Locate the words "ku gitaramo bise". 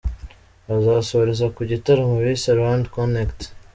1.55-2.49